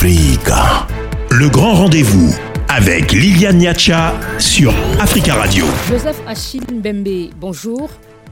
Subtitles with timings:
[0.00, 0.86] Africa.
[1.30, 2.34] Le grand rendez-vous
[2.68, 5.66] avec Liliane Niacha sur Africa Radio.
[5.90, 7.90] Joseph Achille Mbembe, bonjour.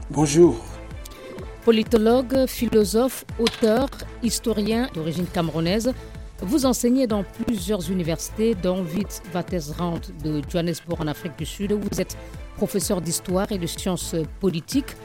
[0.09, 0.65] Bonjour.
[1.63, 3.87] Politologue, philosophe, auteur,
[4.23, 5.93] historien d'origine camerounaise,
[6.41, 11.73] vous enseignez dans plusieurs universités, dont Witwatersrand de Johannesburg en Afrique du Sud.
[11.73, 12.17] Vous êtes
[12.57, 14.95] professeur d'histoire et de sciences politiques.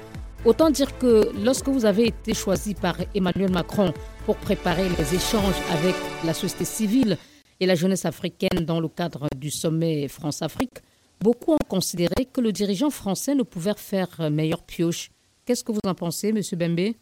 [0.44, 3.94] Autant dire que lorsque vous avez été choisi par Emmanuel Macron
[4.26, 7.16] pour préparer les échanges avec la société civile
[7.60, 10.80] et la jeunesse africaine dans le cadre du sommet France-Afrique,
[11.22, 15.10] beaucoup ont considéré que le dirigeant français ne pouvait faire meilleure pioche.
[15.46, 16.40] Qu'est-ce que vous en pensez, M.
[16.58, 16.94] Bembe?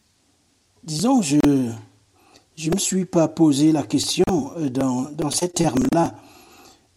[0.85, 6.15] Disons, je ne me suis pas posé la question euh, dans, ces termes-là.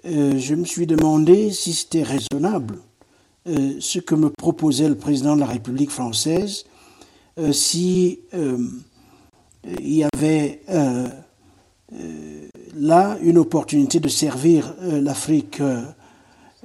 [0.06, 2.80] Euh, je me suis demandé si c'était raisonnable
[3.48, 6.66] euh, ce que me proposait le président de la République française
[7.38, 8.58] euh, si euh,
[9.64, 10.62] il y avait
[12.76, 15.62] là une opportunité de servir l'Afrique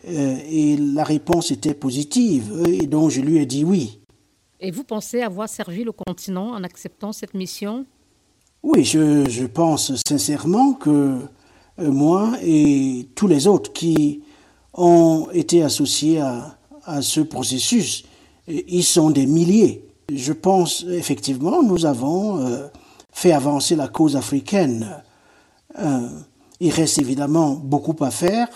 [0.07, 4.01] et la réponse était positive et donc je lui ai dit oui.
[4.61, 7.87] Et vous pensez avoir servi le continent en acceptant cette mission?
[8.63, 11.19] Oui, je, je, pense sincèrement que
[11.79, 14.23] moi et tous les autres qui
[14.75, 18.05] ont été associés à, à ce processus.
[18.49, 19.85] Ils sont des milliers.
[20.13, 22.67] Je pense effectivement nous avons euh,
[23.13, 25.03] fait avancer la cause africaine.
[25.79, 26.09] Euh,
[26.59, 28.49] il reste évidemment beaucoup à faire,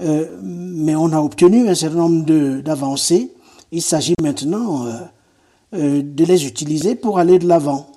[0.00, 3.32] euh, mais on a obtenu un certain nombre d'avancées.
[3.70, 4.86] Il s'agit maintenant
[5.72, 7.90] de les utiliser pour aller de l'avant.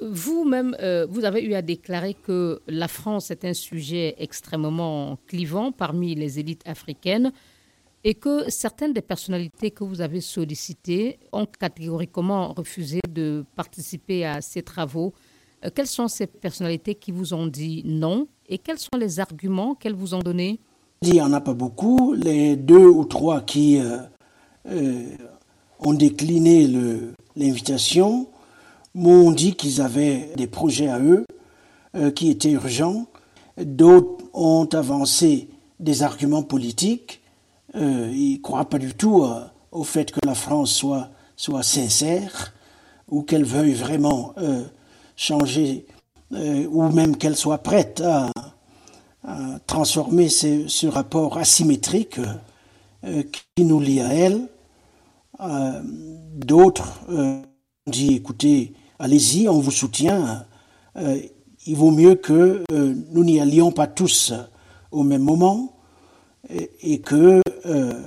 [0.00, 0.74] Vous-même,
[1.10, 6.38] vous avez eu à déclarer que la France est un sujet extrêmement clivant parmi les
[6.38, 7.30] élites africaines
[8.06, 14.40] et que certaines des personnalités que vous avez sollicitées ont catégoriquement refusé de participer à
[14.40, 15.12] ces travaux.
[15.64, 19.74] Euh, quelles sont ces personnalités qui vous ont dit non et quels sont les arguments
[19.74, 20.60] qu'elles vous ont donnés?
[21.02, 22.12] Il n'y en a pas beaucoup.
[22.12, 23.98] Les deux ou trois qui euh,
[24.68, 25.16] euh,
[25.80, 26.68] ont décliné
[27.34, 28.28] l'invitation
[28.94, 31.26] m'ont dit qu'ils avaient des projets à eux
[32.14, 33.06] qui étaient urgents.
[33.58, 35.48] D'autres ont avancé
[35.80, 37.20] des arguments politiques
[37.76, 41.62] euh, il ne croit pas du tout euh, au fait que la France soit, soit
[41.62, 42.54] sincère
[43.08, 44.64] ou qu'elle veuille vraiment euh,
[45.16, 45.86] changer
[46.32, 48.32] ou même qu'elle soit prête à,
[49.68, 52.18] transformer ce, rapport asymétrique
[53.32, 54.48] qui nous lie à elle.
[56.34, 57.42] D'autres ont
[57.86, 60.44] dit écoutez, allez-y, on vous soutient.
[60.96, 64.32] il vaut mieux que nous n'y allions pas tous
[64.90, 65.75] au même moment
[66.50, 68.02] et, que euh,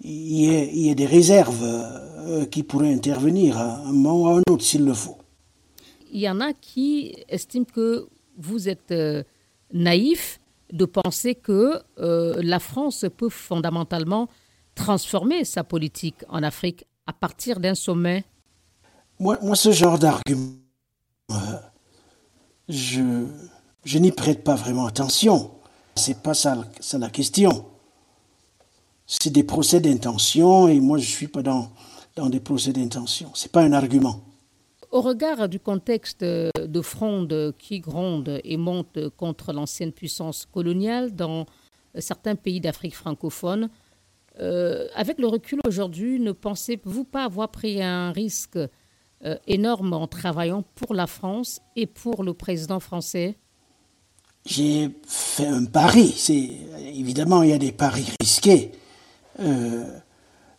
[0.00, 4.42] il, y ait, des réserves euh, qui pourraient intervenir à un moment ou à un
[4.50, 5.18] autre s'il le faut.
[6.12, 9.22] Il y en a qui estiment que vous êtes euh,
[9.72, 10.40] naïf
[10.72, 14.28] de penser que la France peut fondamentalement
[14.76, 18.24] transformer sa politique en Afrique à partir d'un sommet.
[19.18, 20.54] Moi, moi, ce genre d'argument,
[22.68, 23.26] je,
[23.84, 25.50] je n'y prête pas vraiment attention.
[25.96, 27.66] C'est pas ça, ça la question
[29.18, 31.70] c'est des procès d'intention et moi je ne suis pas dans,
[32.14, 33.30] dans des procès d'intention.
[33.34, 34.20] Ce n'est pas un argument.
[34.92, 41.46] Au regard du contexte de fronde qui gronde et monte contre l'ancienne puissance coloniale dans
[41.98, 43.68] certains pays d'Afrique francophone,
[44.40, 50.06] euh, avec le recul aujourd'hui, ne pensez-vous pas avoir pris un risque euh, énorme en
[50.06, 53.36] travaillant pour la France et pour le président français?
[54.46, 56.12] J'ai fait un pari.
[56.16, 56.50] C'est
[56.94, 58.72] évidemment il y a des paris risqués.
[59.40, 59.84] Euh,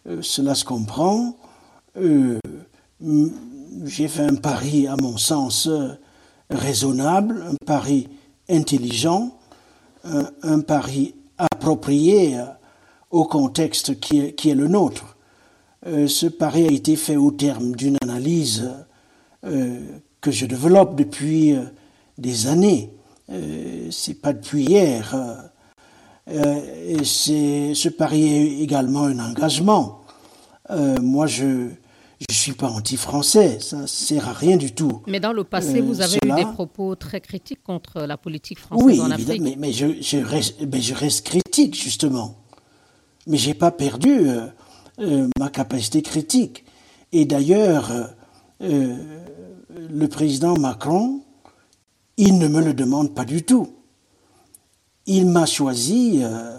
[0.08, 1.36] euh, cela se comprend.
[1.98, 2.40] Euh,
[3.86, 5.70] j'ai fait un pari, à mon sens,
[6.50, 8.10] raisonnable, un pari
[8.50, 9.38] intelligent,
[10.04, 12.38] un, pari approprié
[13.10, 15.16] au contexte qui est, le nôtre.
[15.86, 18.72] ce pari a été fait au terme d'une analyse
[19.44, 21.56] que je développe depuis
[22.18, 22.94] des années.
[23.90, 25.51] c'est pas depuis hier.
[26.34, 30.02] Euh, et ce pari est également un engagement.
[30.70, 31.70] Euh, moi, je ne
[32.30, 35.02] suis pas anti-français, ça ne sert à rien du tout.
[35.08, 38.60] Mais dans le passé, vous euh, avez eu des propos très critiques contre la politique
[38.60, 39.42] française en Afrique.
[39.42, 42.36] Oui, mais, je, je, reste, je reste critique, justement.
[43.28, 44.28] Mais je n'ai pas perdu
[45.40, 46.64] ma capacité critique.
[47.12, 47.92] Et d'ailleurs,
[48.60, 51.22] le président Macron,
[52.18, 53.68] il ne me le demande pas du tout
[55.18, 56.58] il m'a choisi euh,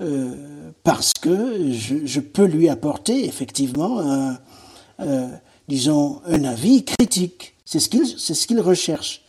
[0.00, 4.38] euh, parce que je, peux lui apporter effectivement un,
[5.00, 5.28] euh,
[5.68, 7.54] disons, un avis critique.
[7.64, 9.22] C'est ce qu'il ce qu'il recherche.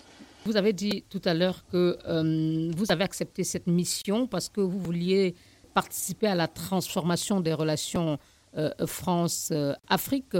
[0.45, 4.59] Vous avez dit tout à l'heure que euh, vous avez accepté cette mission parce que
[4.59, 5.35] vous vouliez
[5.75, 8.17] participer à la transformation des relations
[8.57, 10.35] euh, France-Afrique.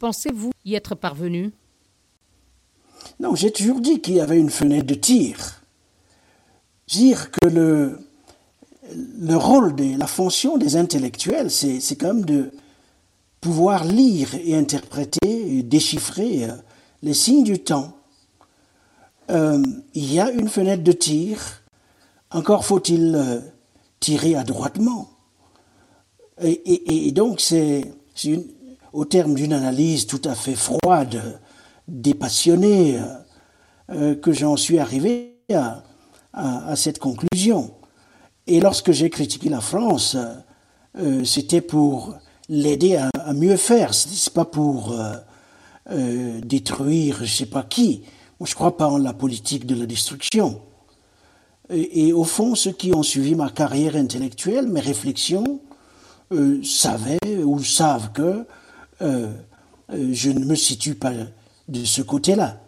[0.00, 1.52] Pensez-vous y être parvenu?
[3.20, 5.63] Non, j'ai toujours dit qu'il y avait une fenêtre de tir.
[6.86, 7.98] Dire que le,
[8.92, 12.50] le rôle, de, la fonction des intellectuels, c'est quand même de
[13.40, 16.52] pouvoir lire et interpréter et déchiffrer euh,
[17.02, 17.92] les signes du temps.
[19.30, 19.62] Euh,
[19.94, 21.62] il y a une fenêtre de tir,
[22.30, 23.40] encore faut-il euh,
[24.00, 25.10] tirer adroitement.
[26.42, 27.94] Et, donc c'est
[28.92, 31.40] au terme d'une analyse tout à fait froide,
[31.86, 32.98] dépassionnée,
[33.88, 35.84] que j'en suis arrivé à
[36.74, 37.72] cette conclusion.
[38.46, 40.16] Et lorsque j'ai critiqué la France,
[40.98, 42.14] euh, c'était pour
[42.48, 45.14] l'aider à, mieux faire, ce n'est pas pour euh,
[45.90, 48.02] euh, détruire je ne sais pas qui.
[48.38, 50.60] Moi, je ne crois pas en la politique de la destruction.
[51.70, 55.60] Et, au fond, ceux qui ont suivi ma carrière intellectuelle, mes réflexions,
[56.62, 58.44] savaient ou savent que
[59.00, 61.12] je ne me situe pas
[61.68, 62.60] de ce côté-là.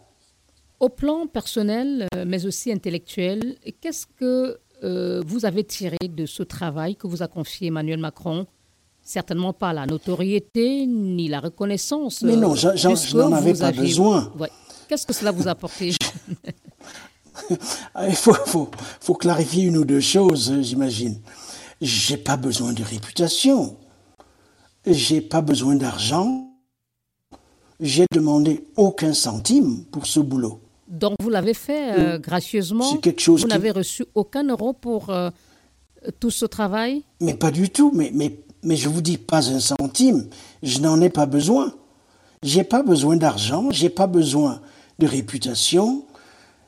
[0.78, 6.96] Au plan personnel, mais aussi intellectuel, qu'est-ce que euh, vous avez tiré de ce travail
[6.96, 8.46] que vous a confié Emmanuel Macron?
[9.02, 12.22] Certainement pas la notoriété ni la reconnaissance.
[12.22, 14.32] Mais non, je n'en avais pas besoin.
[14.88, 15.94] Qu'est-ce que cela vous a apporté?
[18.08, 18.70] Il faut, faut,
[19.00, 21.20] faut, clarifier une ou deux choses, j'imagine.
[21.80, 23.76] J'ai pas besoin de réputation.
[24.86, 26.50] J'ai pas besoin d'argent.
[27.78, 30.60] J'ai demandé aucun centime pour ce boulot.
[30.88, 32.96] Donc vous l'avez fait euh, gracieusement.
[32.98, 35.30] quelque chose vous n'avez reçu aucun euro pour euh,
[36.20, 37.02] tout ce travail?
[37.20, 37.90] Mais pas du tout.
[37.94, 40.28] Mais, mais, mais je vous dis pas un centime.
[40.62, 41.72] Je n'en ai pas besoin.
[42.42, 43.70] J'ai pas besoin d'argent.
[43.70, 44.60] J'ai pas besoin
[44.98, 46.04] de réputation.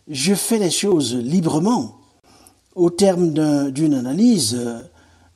[0.08, 1.94] Je fais les choses librement.
[2.74, 4.58] Au terme d'une analyse,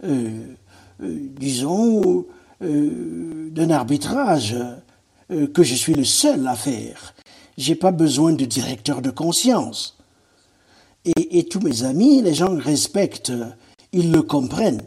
[0.05, 0.55] euh,
[1.01, 2.25] disons,
[2.61, 4.57] d'un arbitrage
[5.29, 7.15] que je suis le seul à faire
[7.57, 9.99] j'ai pas besoin de directeur de conscience.
[11.05, 13.33] Et, tous mes amis, les gens respectent,
[13.93, 14.83] ils le comprennent.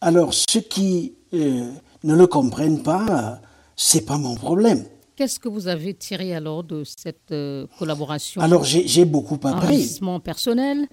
[0.00, 1.70] Alors ceux qui euh,
[2.02, 3.40] ne le comprennent pas,
[3.76, 4.84] c'est pas mon problème.
[5.16, 10.00] Qu'est-ce que vous avez tiré alors de cette euh, collaboration Alors j'ai beaucoup appris.
[10.24, 10.88] personnel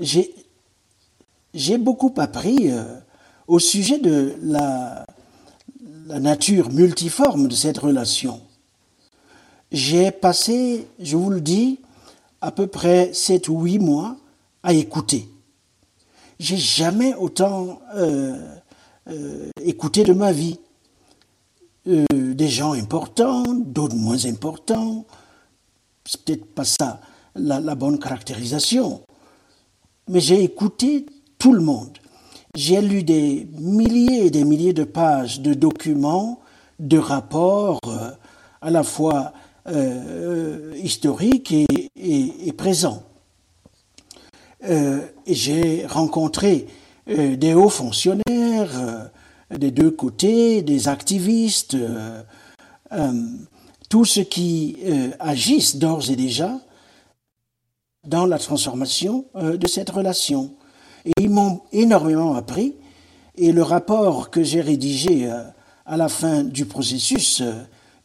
[1.54, 2.84] J'ai beaucoup appris euh,
[3.48, 5.08] au sujet de la,
[6.06, 8.40] la nature multiforme de cette relation.
[9.72, 11.80] J'ai passé, je vous le dis,
[12.42, 14.18] à peu près 7 ou 8 mois
[14.64, 15.30] à écouter.
[16.40, 18.36] J'ai jamais autant euh,
[19.10, 20.60] euh, écouté de ma vie.
[21.88, 25.06] Euh, des gens importants, d'autres moins importants.
[26.06, 27.00] C'est peut-être pas ça
[27.36, 29.02] la, la bonne caractérisation.
[30.10, 31.06] Mais j'ai écouté
[31.40, 31.98] tout le monde.
[32.56, 36.42] J'ai lu des milliers et des milliers de pages de documents,
[36.80, 37.80] de rapports,
[38.62, 39.32] à la fois
[39.68, 43.04] euh, historique et, présent.
[44.64, 46.66] Euh, j'ai rencontré
[47.10, 49.12] euh, des hauts fonctionnaires
[49.52, 51.76] des deux côtés, des activistes,
[53.90, 54.78] tous ceux qui
[55.20, 56.58] agissent d'ores et déjà
[58.08, 60.54] dans la transformation de cette relation.
[61.04, 62.76] Et ils m'ont énormément appris.
[63.36, 65.30] Et le rapport que j'ai rédigé
[65.86, 67.44] à la fin du processus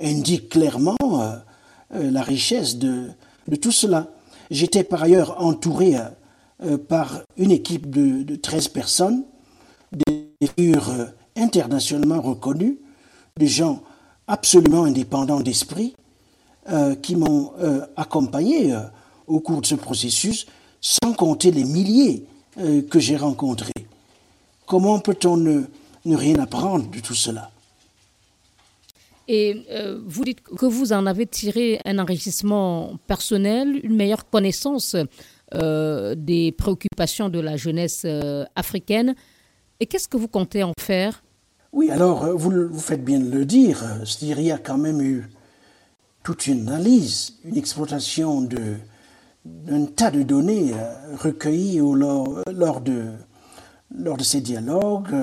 [0.01, 0.97] indique clairement
[1.91, 3.11] la richesse de,
[3.61, 4.09] tout cela.
[4.51, 5.97] J'étais par ailleurs entouré
[6.63, 9.25] euh, par une équipe de, 13 personnes,
[9.93, 12.79] des figures euh, internationalement reconnues,
[13.39, 13.83] des gens
[14.27, 15.95] absolument indépendants d'esprit,
[17.01, 17.53] qui m'ont
[17.97, 18.75] accompagné
[19.29, 20.47] au cours de ce processus,
[20.81, 22.27] sans compter les milliers
[22.57, 23.87] que j'ai rencontrés.
[24.67, 25.63] Comment peut-on ne
[26.05, 27.53] rien apprendre de tout cela?
[29.29, 34.97] Et euh, vous dites que vous en avez tiré un enrichissement personnel, une meilleure connaissance
[35.55, 39.15] euh, des préoccupations de la jeunesse euh, africaine.
[39.81, 41.25] Et qu'est-ce que vous comptez en faire?
[41.73, 43.83] Oui, alors vous, vous, faites bien de le dire.
[44.05, 45.29] C'est-à-dire il y a quand même eu
[46.23, 48.49] toute une analyse, une exploitation
[49.45, 50.73] d'un tas de données
[51.19, 53.13] recueillies lors, lors, de,
[53.95, 55.15] lors de ces dialogues,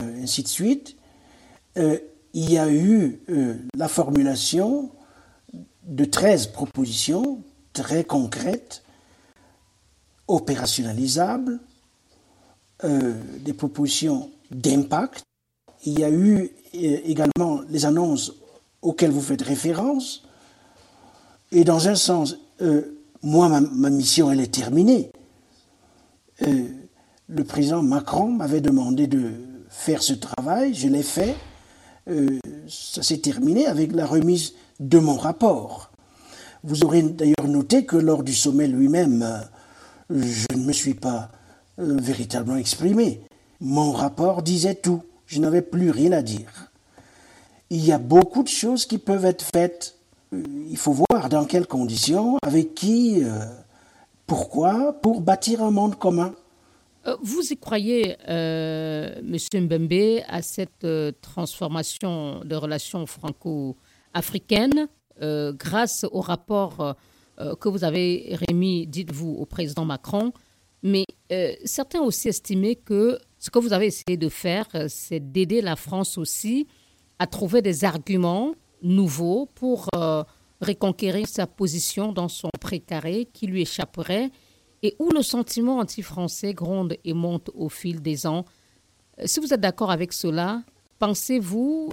[0.00, 0.96] ainsi de suite
[2.36, 4.90] il y a eu euh, la formulation
[5.84, 8.82] de 13 propositions très concrètes,
[10.28, 11.58] opérationnalisables,
[12.84, 15.22] euh, des propositions d'impact.
[15.86, 18.34] Il y a eu euh, également les annonces
[18.82, 20.22] auxquelles vous faites référence.
[21.52, 22.36] Et dans un sens,
[23.22, 25.10] moi, ma, mission, elle est terminée.
[26.40, 29.32] Le président Macron m'avait demandé de
[29.70, 31.34] faire ce travail, je l'ai fait.
[32.08, 35.90] Euh, ça s'est terminé avec la remise de mon rapport.
[36.64, 41.30] Vous aurez d'ailleurs noté que lors du sommet lui-même, euh, je ne me suis pas
[41.78, 43.20] véritablement exprimé.
[43.60, 45.02] Mon rapport disait tout.
[45.26, 46.70] Je n'avais plus rien à dire.
[47.70, 49.96] Il y a beaucoup de choses qui peuvent être faites.
[50.32, 53.44] Euh, il faut voir dans quelles conditions, avec qui, euh,
[54.26, 56.32] pourquoi, pour bâtir un monde commun.
[57.06, 59.64] Euh, vous y croyez, euh, M.
[59.64, 60.86] Mbembe, à cette
[61.20, 66.94] transformation de relations franco-africaines grâce au rapport
[67.38, 70.32] que vous avez remis, dites-vous, au président Macron?
[70.82, 71.06] Mais
[71.64, 75.76] certains aussi estimé que ce que vous avez essayé de faire, euh, c'est d'aider la
[75.76, 76.66] France aussi
[77.18, 80.24] à trouver des arguments nouveaux pour euh,
[80.60, 84.30] reconquérir sa position dans son précaré qui lui échapperait
[84.82, 88.44] et où le sentiment anti-français gronde et monte au fil des ans.
[89.18, 90.62] Euh, si vous êtes d'accord avec cela,
[90.98, 91.90] pensez-vous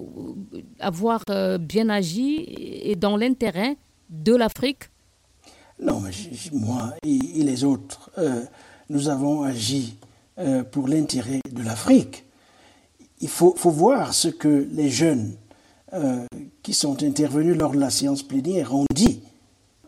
[0.79, 1.23] avoir
[1.59, 3.77] bien agi et dans l'intérêt
[4.09, 4.83] de l'Afrique?
[5.79, 6.11] Non, mais
[6.53, 8.11] moi et, les autres,
[8.89, 9.97] nous avons agi
[10.39, 12.25] euh, pour l'intérêt de l'Afrique.
[13.21, 15.35] Il faut, voir ce que les jeunes
[15.93, 16.25] euh,
[16.63, 19.21] qui sont intervenus lors de la séance plénière ont dit.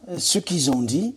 [0.07, 1.15] Euh, ce qu'ils ont dit,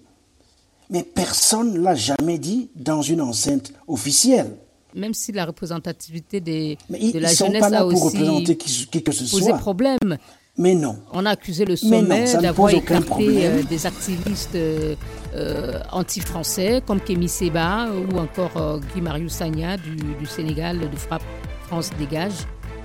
[0.91, 4.57] mais personne ne l'a jamais dit dans une enceinte officielle.
[4.95, 9.03] Même si la représentativité des, de la jeunesse pas là a aussi représenter qui, qui
[9.03, 9.59] que ce posé soit.
[9.59, 10.17] problème.
[10.57, 10.97] Mais non.
[11.13, 14.97] On a accusé le sommet d'avoir écarté euh, des activistes euh,
[15.35, 21.23] euh, anti-français comme Kémy Seba ou encore Guy Marius Sagna du, du Sénégal de Frappe
[21.69, 22.33] France Dégage.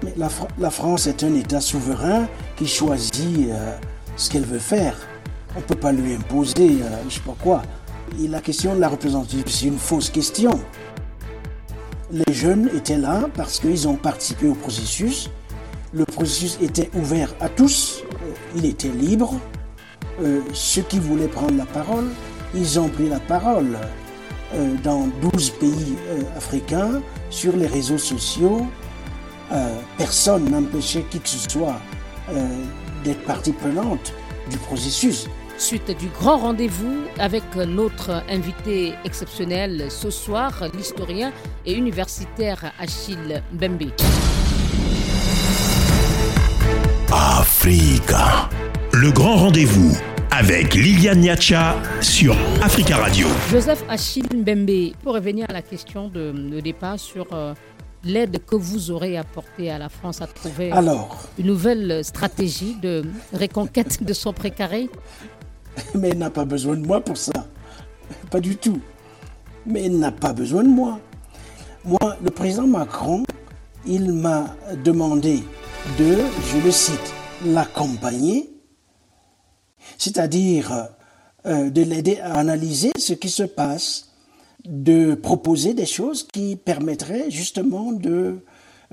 [0.03, 0.29] Mais la,
[0.59, 3.49] la France est un État souverain qui choisit
[4.17, 4.95] ce qu'elle veut faire.
[5.55, 7.63] On ne peut pas lui imposer, je ne sais pas quoi.
[8.19, 10.59] La question de la représentation, c'est une fausse question.
[12.11, 15.31] Les jeunes étaient là parce qu'ils ont participé au processus.
[15.93, 18.03] Le processus était ouvert à tous.
[18.55, 19.33] Il était libre.
[20.21, 22.05] Euh, ceux qui voulaient prendre la parole,
[22.53, 23.79] ils ont pris la parole
[24.53, 27.01] euh, dans 12 pays euh, africains,
[27.31, 28.65] sur les réseaux sociaux.
[29.99, 31.79] Personne n'empêchait qui que ce soit
[33.03, 34.11] d'être partie prenante
[34.49, 35.27] du processus.
[35.57, 41.31] Suite du grand rendez-vous avec notre invité exceptionnel ce soir, l'historien
[41.65, 43.91] et universitaire Achille Mbembe.
[47.11, 48.49] Africa.
[48.91, 49.95] Le grand rendez-vous
[50.31, 53.27] avec Liliane Niacha sur Africa Radio.
[53.51, 57.53] Joseph Achille Mbembe, pour revenir à la question de, de départ sur euh,
[58.03, 63.03] l'aide que vous aurez apportée à la France à trouver Alors, une nouvelle stratégie de
[63.33, 64.89] reconquête de son précaré.
[65.95, 67.47] mais il n'a pas besoin de moi pour ça.
[68.29, 68.79] Pas du tout.
[69.65, 70.99] Mais il n'a pas besoin de moi.
[71.85, 73.23] Moi, le président Macron,
[73.85, 75.43] il m'a demandé
[75.99, 77.13] de, je le cite,
[77.45, 78.49] l'accompagner,
[79.97, 80.89] c'est-à-dire
[81.45, 84.09] euh, de l'aider à analyser ce qui se passe,
[84.65, 88.39] de proposer des choses qui permettraient justement de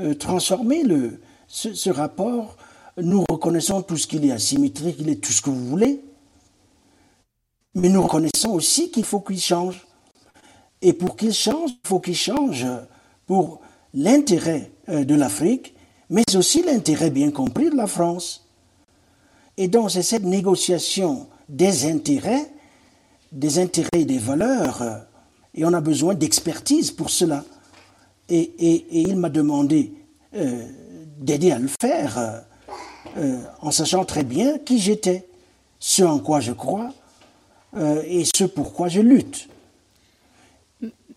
[0.00, 2.56] euh, transformer le, ce, ce rapport.
[2.96, 6.00] Nous reconnaissons tout ce qu'il est asymétrique, il est tout ce que vous voulez,
[7.74, 9.86] mais nous reconnaissons aussi qu'il faut qu'il change.
[10.82, 12.66] Et pour qu'il change, il faut qu'il change
[13.26, 13.60] pour
[13.94, 15.74] l'intérêt euh, de l'Afrique,
[16.08, 18.46] mais aussi l'intérêt bien compris de la France.
[19.56, 22.50] Et donc c'est cette négociation des intérêts,
[23.32, 24.96] des intérêts et des valeurs, euh,
[25.54, 27.44] et on a besoin d'expertise pour cela.
[28.28, 29.92] Et, il m'a demandé
[30.36, 30.64] euh,
[31.18, 32.44] d'aider à le faire,
[33.60, 35.26] en sachant très bien qui j'étais,
[35.80, 36.92] ce en quoi je crois,
[37.76, 39.48] euh, et ce pourquoi je lutte.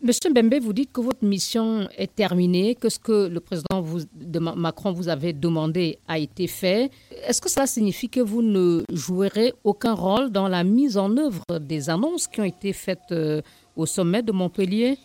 [0.01, 4.01] Monsieur Mbembe, vous dites que votre mission est terminée, que ce que le président vous-
[4.13, 6.91] de Ma- Macron vous avait demandé a été fait.
[7.25, 11.43] Est-ce que cela signifie que vous ne jouerez aucun rôle dans la mise en œuvre
[11.62, 13.41] des annonces qui ont été faites euh,
[13.77, 14.98] au sommet de Montpellier?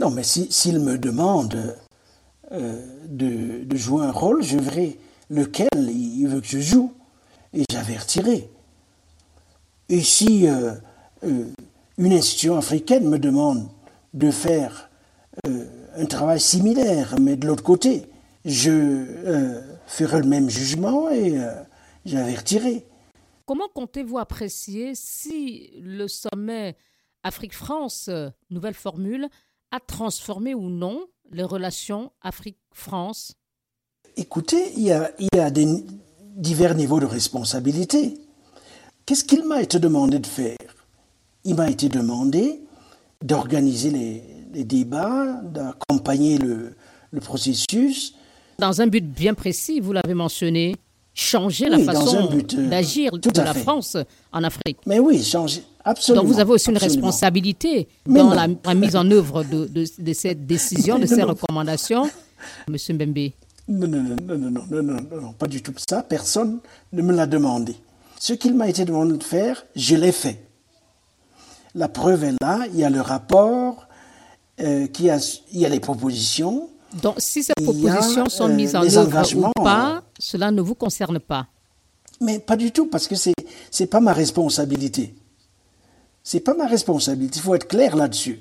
[0.00, 1.76] Non, mais si- s'il me demande
[2.52, 4.98] euh, de, de jouer un rôle, je verrai
[5.28, 6.90] lequel il veut que je joue,
[7.52, 8.48] et j'avertirai.
[9.92, 10.72] Et si euh,
[11.22, 11.44] euh,
[11.98, 13.68] une institution africaine me demande
[14.14, 14.88] de faire
[15.46, 15.66] euh,
[15.98, 18.06] un travail similaire, mais de l'autre côté,
[18.46, 19.04] je
[19.86, 21.38] ferai le même jugement et
[22.06, 22.86] j'avertirai.
[23.44, 26.74] Comment comptez-vous apprécier si le sommet
[27.22, 28.08] Afrique-France,
[28.48, 29.28] nouvelle formule,
[29.72, 33.34] a transformé ou non les relations Afrique-France?
[34.16, 35.84] Écoutez, il y a, il y a des
[36.34, 38.18] divers niveaux de responsabilité.
[39.06, 40.56] Qu'est-ce qu'il m'a été demandé de faire?
[41.44, 42.60] Il m'a été demandé
[43.22, 46.74] d'organiser les, débats, d'accompagner le,
[47.20, 48.14] processus.
[48.58, 50.76] Dans un but bien précis, vous l'avez mentionné,
[51.14, 53.96] changer la façon euh, d'agir de la France
[54.32, 54.78] en Afrique.
[54.86, 56.22] Mais oui, changer, absolument.
[56.22, 59.68] Donc vous avez aussi une responsabilité dans la, mise en œuvre de,
[59.98, 62.08] de, cette décision, de ces recommandations,
[62.68, 63.30] Monsieur Mbembe.
[63.68, 66.02] Non, non, non, non, non, non, non, non, pas du tout ça.
[66.02, 66.58] Personne
[66.92, 67.76] ne me l'a demandé.
[68.24, 70.46] Ce qu'il m'a été demandé de faire, je l'ai fait.
[71.74, 73.88] La preuve est là, il y a le rapport,
[74.60, 75.18] euh, qui a,
[75.50, 76.70] il y a les propositions.
[77.02, 81.18] Donc, si ces propositions sont euh, mises en œuvre ou pas, cela ne vous concerne
[81.18, 81.48] pas.
[82.20, 83.34] Mais pas du tout, parce que c'est
[83.80, 85.16] n'est pas ma responsabilité.
[86.22, 87.40] C'est pas ma responsabilité.
[87.40, 88.38] Il faut être clair là-dessus.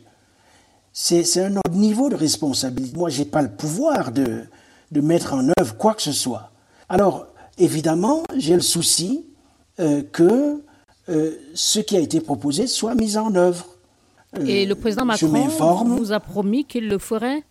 [0.94, 2.96] C'est un autre niveau de responsabilité.
[2.96, 4.44] Moi, j'ai pas le pouvoir de,
[4.92, 6.52] de mettre en œuvre quoi que ce soit.
[6.88, 7.26] Alors,
[7.58, 9.26] évidemment, j'ai le souci
[9.82, 10.62] euh, que
[11.10, 13.66] euh, ce qui a été proposé soit mis en œuvre.
[14.38, 15.50] Euh, Et le président Macron
[15.86, 17.44] vous a promis qu'il le ferait?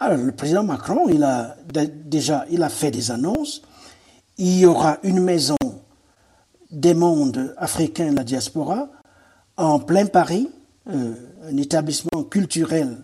[0.00, 1.56] Alors, le président Macron, il a
[2.04, 3.62] déjà il a fait des annonces.
[4.38, 5.56] Il y aura une maison
[6.70, 8.88] des mondes africains de la diaspora
[9.56, 10.50] en plein Paris,
[10.86, 12.98] un établissement culturel.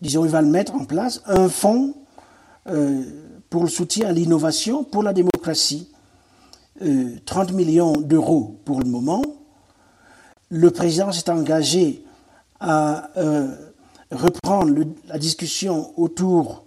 [0.00, 1.94] Disons, il va le mettre en place, un fonds
[2.68, 3.02] euh,
[3.50, 5.88] pour le soutien à l'innovation, pour la démocratie.
[7.24, 9.22] 30 euh, millions d'euros pour le moment.
[10.50, 12.04] Le président s'est engagé
[12.60, 13.48] à euh,
[14.10, 14.72] reprendre
[15.08, 16.64] la discussion autour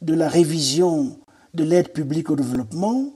[0.00, 1.18] de la révision
[1.54, 3.06] de l'aide publique au développement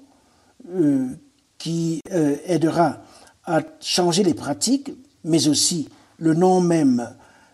[1.59, 2.99] qui aidera
[3.45, 4.93] à changer les pratiques,
[5.25, 5.89] mais aussi
[6.19, 7.09] le nom même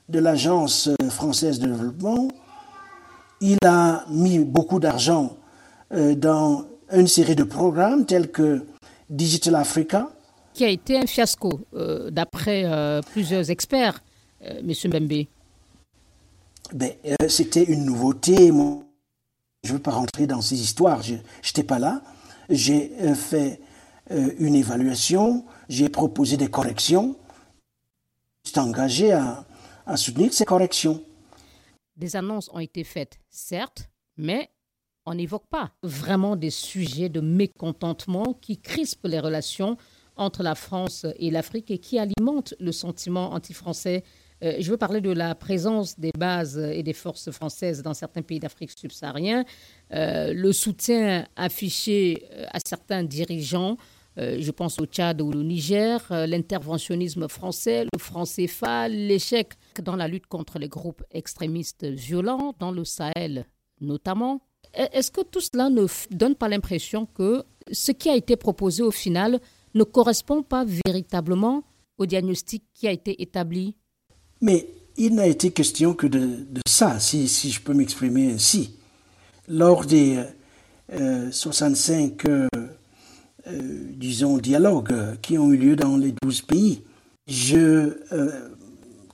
[0.08, 2.28] de l'Agence française de développement
[3.42, 5.36] il a mis beaucoup d'argent
[5.92, 8.64] euh, dans une série de programmes tels que
[9.12, 10.10] Digital Africa.
[10.54, 14.02] Qui a été un fiasco, euh, d'après euh, plusieurs experts,
[14.40, 14.72] M.
[14.86, 15.26] Mbembe.
[16.72, 16.92] Ben,
[17.28, 18.50] C'était une nouveauté.
[18.50, 18.82] Moi,
[19.62, 22.02] je ne veux pas rentrer dans ces histoires, je n'étais pas là.
[22.48, 23.60] J'ai fait
[24.10, 27.16] une évaluation, j'ai proposé des corrections.
[28.44, 29.44] Je suis engagé à,
[29.86, 31.02] à soutenir ces corrections.
[31.96, 34.50] Des annonces ont été faites, certes, mais
[35.06, 39.76] on n'évoque pas vraiment des sujets de mécontentement qui crispent les relations
[40.16, 44.04] entre la France et l'Afrique et qui alimentent le sentiment anti-français.
[44.42, 48.22] Euh, je veux parler de la présence des bases et des forces françaises dans certains
[48.22, 49.44] pays d'Afrique subsaharienne,
[49.92, 53.76] euh, le soutien affiché euh, à certains dirigeants
[54.18, 60.06] je pense au Tchad ou au Niger, l'interventionnisme français, le franc CFA, l'échec dans la
[60.06, 63.46] lutte contre les groupes extrémistes violents, dans le Sahel
[63.80, 64.42] notamment.
[64.78, 68.82] E-, est-ce que tout cela ne donne pas l'impression que ce qui a été proposé
[68.82, 69.40] au final
[69.74, 71.64] ne correspond pas véritablement
[71.98, 73.76] au diagnostic qui a été établi?
[74.40, 78.74] Mais il n'a été question que de, ça, si, je peux m'exprimer ainsi.
[79.48, 80.22] Lors des
[81.30, 82.48] 65 euh,
[83.48, 83.58] euh,
[83.96, 86.82] disons, dialogues qui ont eu lieu dans les douze pays.
[87.26, 88.50] Je euh,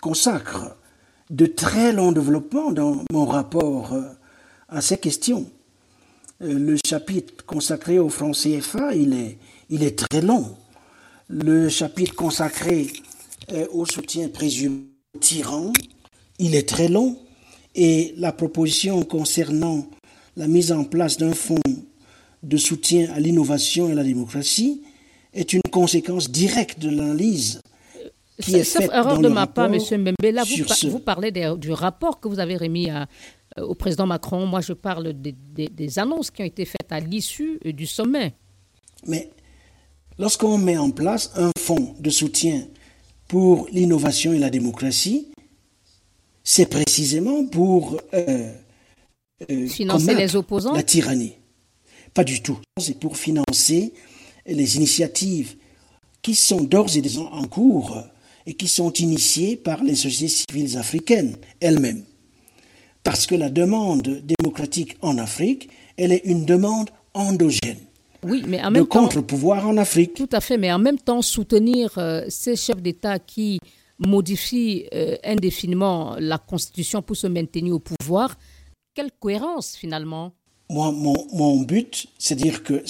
[0.03, 0.77] consacre
[1.31, 4.03] de très longs développements dans mon rapport euh,
[4.69, 5.51] à ces questions.
[6.41, 9.39] le chapitre consacré au franc CFA, il est,
[9.71, 10.57] il est très long.
[11.29, 12.87] Le chapitre consacré
[13.73, 14.85] au soutien présumé
[15.21, 15.73] tyran,
[16.39, 17.19] il est très long.
[17.75, 19.87] Et la proposition concernant
[20.37, 21.61] la mise en place d'un fonds
[22.43, 24.83] de soutien à l'innovation et à la démocratie
[25.35, 27.61] est une conséquence directe de l'analyse
[28.41, 29.81] qui est, faite erreur de ma part, M.
[30.01, 30.33] Mbembe.
[30.33, 30.45] Là,
[30.85, 33.07] vous, parlez du rapport que vous avez remis à, euh,
[33.63, 34.47] au président Macron.
[34.47, 38.35] Moi, je parle des annonces qui ont été faites à l'issue du sommet.
[39.07, 39.31] Mais
[40.19, 42.67] lorsqu'on met en place un fonds de soutien
[43.29, 45.29] pour l'innovation et la démocratie,
[46.43, 48.51] c'est précisément pour euh,
[49.51, 51.35] euh, financer les opposants, la tyrannie.
[52.15, 52.59] Pas du tout.
[52.81, 53.93] C'est pour financer
[54.47, 55.57] les initiatives
[56.23, 58.03] qui sont d'ores et déjà en cours
[58.47, 62.05] et qui sont initiées par les sociétés civiles africaines elles-mêmes.
[63.05, 67.79] Parce que la demande démocratique en Afrique, elle est une demande endogène.
[68.23, 70.15] Oui, mais en même de contre-pouvoir en Afrique.
[70.15, 73.61] Tout à fait, mais en même temps, soutenir euh, ces chefs d'État qui
[73.99, 78.37] modifient euh, indéfiniment la Constitution pour se maintenir au pouvoir,
[78.95, 80.33] quelle cohérence finalement?
[80.71, 82.83] Moi, mon, but, c'est dire que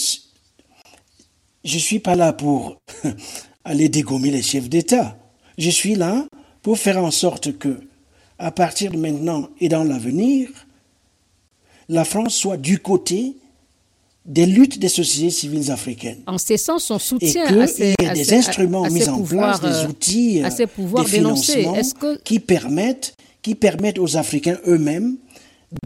[1.65, 2.79] je ne suis pas là pour
[3.65, 5.17] aller dégommer les chefs d'État.
[5.59, 6.27] Je suis là
[6.63, 7.81] pour faire en sorte que,
[8.39, 10.49] à partir de maintenant et dans l'avenir,
[11.89, 13.37] la France soit du côté
[14.25, 16.19] des luttes des sociétés civiles africaines.
[16.27, 18.91] En cessant son soutien et à ces, il y a à des à- instruments à
[18.91, 22.39] mis en pouvoirs, place, des euh, outils, à ces euh, pouvoirs des financements que qui
[22.39, 25.17] permettent, qui permettent aux Africains eux-mêmes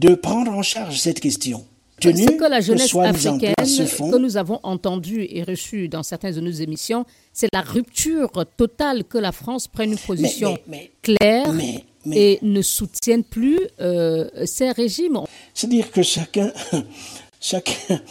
[0.01, 1.63] de prendre en charge cette question.
[2.01, 6.35] Tenu que la jeunesse en africaine fonds, que nous avons entendu et reçu dans certaines
[6.35, 11.53] de nos émissions, c'est la rupture totale que la France prenne une position mais- claire
[11.53, 15.19] mais- mais- et ne soutienne plus euh, ces régimes.
[15.53, 16.51] C'est-à-dire que chacun,
[17.41, 18.01] chacun,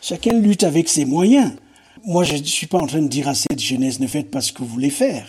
[0.00, 1.52] chacun lutte avec ses moyens.
[2.04, 4.40] Moi, je ne suis pas en train de dire à cette jeunesse, ne faites pas
[4.40, 5.26] ce que vous voulez faire.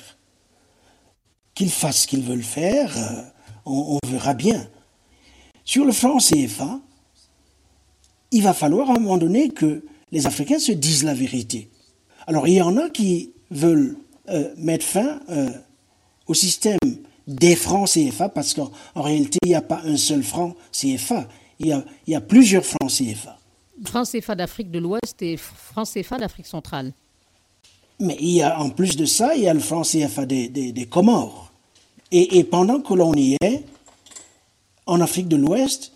[1.54, 3.22] Qu'ils fassent ce qu'ils veulent faire, euh,
[3.66, 4.68] on, on verra bien.
[5.66, 6.80] Sur le franc CFA,
[8.32, 11.70] il va falloir à un moment donné que les Africains se disent la vérité.
[12.26, 13.98] Alors, il y en a qui veulent
[14.30, 15.50] euh, mettre fin euh,
[16.28, 16.80] au système
[17.28, 21.28] des francs CFA, parce qu'en en réalité, il n'y a pas un seul franc CFA,
[21.60, 23.38] il y a, il y a plusieurs francs CFA.
[23.86, 26.94] France CFA d'Afrique de l'Ouest et France CFA d'Afrique centrale.
[28.00, 30.50] Mais il y a, en plus de ça, il y a le franc CFA des,
[30.50, 31.52] des, des Comores.
[32.12, 33.64] Et, et pendant que l'on y est,
[34.86, 35.94] en Afrique de l'Ouest,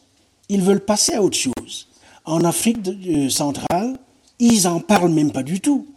[0.49, 1.87] ils veulent passer à autre chose.
[2.23, 3.97] En Afrique de- euh, centrale,
[4.39, 5.87] ils n'en parlent même pas du tout.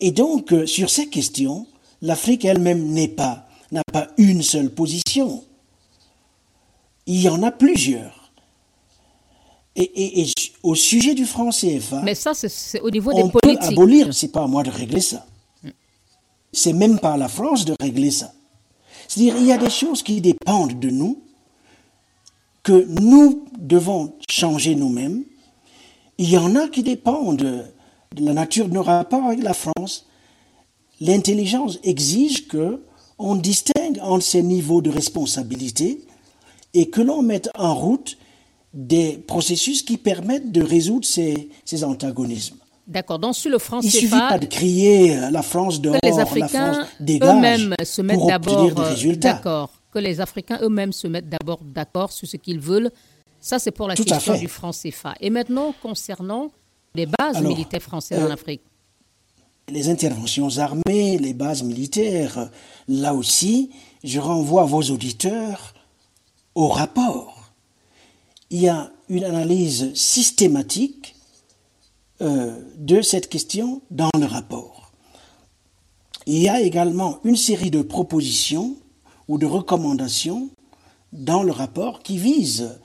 [0.00, 1.66] Et donc, euh, sur ces questions,
[2.02, 5.44] l'Afrique elle-même n'est pas, n'a pas une seule position.
[7.06, 8.30] Il y en a plusieurs.
[9.76, 10.26] Et, et- et
[10.62, 13.72] au sujet du franc CFA, Mais ça, c'est- au niveau on des peut politiques.
[13.72, 15.26] abolir, c'est pas à moi de régler ça.
[16.52, 18.32] C'est même pas à la France de régler ça.
[19.08, 21.22] C'est-à-dire, il y a des choses qui dépendent de nous,
[22.62, 25.24] que nous devons changer nous-mêmes.
[26.18, 30.06] Il y en a qui dépendent de la nature de nos rapports avec la France.
[31.00, 32.80] L'intelligence exige que
[33.18, 36.00] on distingue entre ces niveaux de responsabilité
[36.74, 38.18] et que l'on mette en route
[38.74, 42.56] des processus qui permettent de résoudre ces, ces antagonismes.
[42.86, 43.18] D'accord.
[43.18, 46.06] Donc, sur le franc Il suffit CFA, pas de crier euh, la France dehors, que
[46.06, 49.32] les la Africains France dégage eux-mêmes se mettent pour obtenir des euh, résultats.
[49.32, 49.70] d'accord.
[49.92, 52.90] Que les Africains eux-mêmes se mettent d'abord d'accord sur ce qu'ils veulent.
[53.40, 55.14] Ça, c'est pour la Tout question du franc CFA.
[55.20, 56.50] Et maintenant, concernant
[56.94, 58.62] les bases Alors, militaires françaises euh, en Afrique.
[59.68, 62.50] Les interventions armées, les bases militaires,
[62.86, 63.70] là aussi,
[64.04, 65.74] je renvoie vos auditeurs
[66.54, 67.50] au rapport.
[68.50, 71.16] Il y a une analyse systématique
[72.20, 74.92] euh, de cette question dans le rapport.
[76.26, 78.76] Il y a également une série de propositions
[79.26, 80.48] ou de recommandations
[81.12, 82.78] dans le rapport qui visent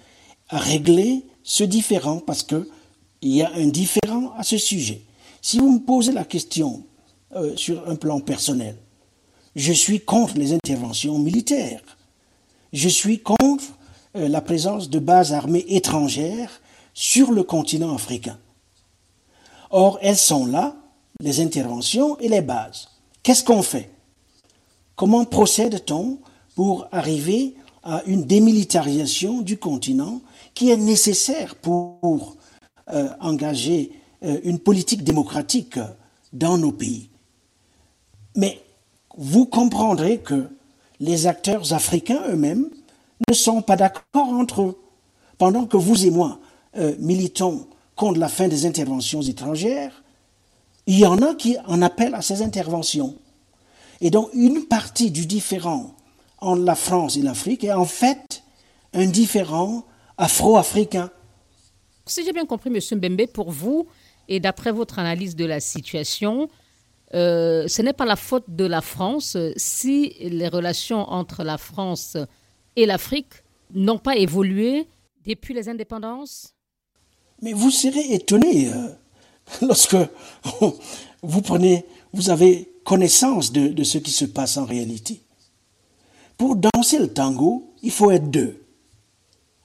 [0.49, 2.67] à régler ce différend parce que
[3.21, 5.03] il y a un différend à ce sujet.
[5.41, 6.83] Si vous me posez la question
[7.35, 8.77] euh, sur un plan personnel,
[9.55, 11.81] je suis contre les interventions militaires.
[12.73, 13.63] Je suis contre
[14.15, 16.61] euh, la présence de bases armées étrangères
[16.93, 18.37] sur le continent africain.
[19.71, 20.75] Or, elles sont là,
[21.19, 22.89] les interventions et les bases.
[23.23, 23.89] Qu'est-ce qu'on fait?
[24.95, 26.19] Comment procède-t-on
[26.55, 30.21] pour arriver à une démilitarisation du continent
[30.53, 32.37] qui est nécessaire pour
[32.93, 35.79] euh, engager une politique démocratique
[36.31, 37.09] dans nos pays
[38.35, 38.61] Mais
[39.17, 40.49] vous comprendrez que
[40.99, 42.69] les acteurs africains eux-mêmes
[43.27, 44.79] ne sont pas d'accord entre eux.
[45.37, 46.39] Pendant que vous et moi
[46.77, 50.03] euh, militons contre la fin des interventions étrangères,
[50.87, 53.15] il y en a qui en appellent à ces interventions.
[53.99, 55.95] Et donc une partie du différent
[56.39, 58.43] entre la France et l'Afrique est en fait
[58.93, 59.83] un différent
[60.17, 61.09] afro-africain.
[62.05, 62.79] Si j'ai bien compris, M.
[62.97, 63.87] Mbembe, pour vous,
[64.31, 66.47] et d'après votre analyse de la situation,
[67.13, 72.15] euh, ce n'est pas la faute de la France si les relations entre la France
[72.77, 73.33] et l'Afrique
[73.73, 74.87] n'ont pas évolué
[75.25, 76.55] depuis les indépendances?
[77.41, 78.87] Mais vous serez étonné euh,
[79.63, 79.97] lorsque
[81.21, 85.21] vous prenez, vous avez connaissance de, de ce qui se passe en réalité.
[86.37, 88.63] Pour danser le tango, il faut être deux.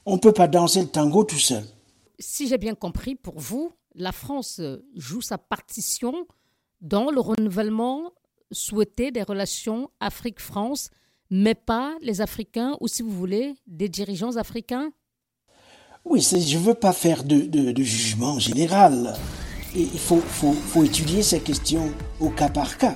[0.05, 1.63] On ne peut pas danser le tango tout seul.
[2.19, 4.61] Si j'ai bien compris, pour vous, la France
[4.95, 6.13] joue sa partition
[6.81, 8.11] dans le renouvellement
[8.51, 10.91] souhaité des relations Afrique-France,
[11.29, 14.91] mais pas les Africains, ou si vous voulez, des dirigeants africains?
[16.05, 19.15] Oui, je ne veux pas faire de, jugement général.
[19.75, 20.21] Il faut,
[20.83, 22.93] étudier ces questions au cas par cas.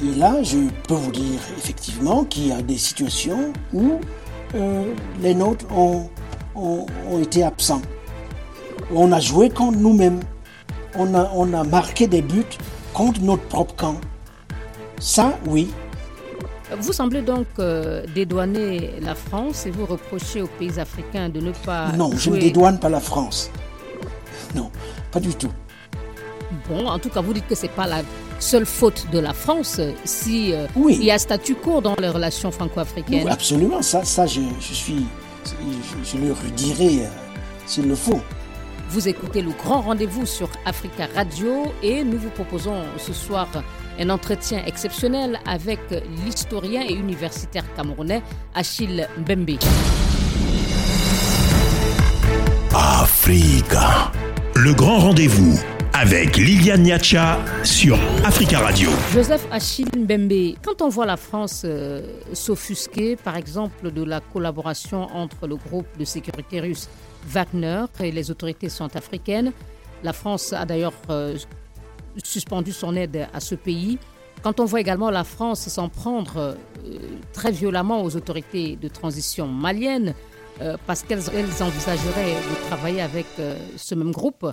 [0.00, 3.98] Et là, je peux vous dire effectivement qu'il y a des situations où
[4.54, 6.08] euh, les nôtres ont
[7.20, 7.82] été absents.
[8.94, 10.20] On a joué contre nous-mêmes.
[10.94, 12.44] On a, on a marqué des buts
[12.92, 14.00] contre notre propre camp.
[14.98, 15.70] Ça, oui,
[16.80, 21.52] Vous semblez donc euh, dédouaner la France et vous reprocher aux pays africains de ne
[21.52, 23.50] pas non, je ne dédouane pas la France.
[24.54, 24.70] non,
[25.12, 25.52] pas du tout.
[26.68, 28.02] Bon, en tout cas, vous dites que c'est pas la
[28.40, 32.50] seule faute de la France si euh, il y a statu quo dans les relations
[32.50, 33.24] franco-africaines.
[33.24, 35.06] Oui, absolument, ça, ça je, suis,
[36.04, 37.08] je, le redirai euh,
[37.66, 38.20] s'il le faut.
[38.90, 43.46] Vous écoutez le grand rendez-vous sur Africa Radio et nous vous proposons ce soir
[43.98, 45.80] un entretien exceptionnel avec
[46.24, 48.22] l'historien et universitaire camerounais
[48.54, 49.58] Achille Mbembe.
[52.74, 54.10] Africa,
[54.56, 55.58] le grand rendez-vous
[55.92, 58.88] avec Liliane Niacha sur Africa Radio.
[59.12, 62.00] Joseph Achille Mbembe, quand on voit la France euh,
[62.32, 66.88] s'offusquer, par exemple, de la collaboration entre le groupe de sécurité russe
[67.28, 69.52] Wagner et les autorités centrafricaines,
[70.02, 71.36] la France a d'ailleurs euh,
[72.24, 73.98] suspendu son aide à ce pays.
[74.42, 76.54] Quand on voit également la France s'en prendre euh,
[77.32, 80.14] très violemment aux autorités de transition maliennes,
[80.88, 81.20] parce qu'elles
[81.62, 83.26] envisageraient de travailler avec
[83.76, 84.44] ce même groupe,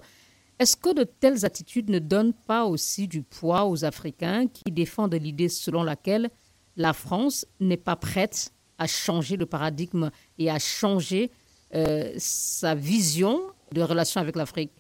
[0.58, 5.16] est-ce que de telles attitudes ne donnent pas aussi du poids aux Africains qui défendent
[5.16, 6.30] l'idée selon laquelle
[6.78, 11.30] la France n'est pas prête à changer le paradigme et à changer
[11.74, 13.40] euh, sa vision
[13.74, 14.72] de relation avec l'Afrique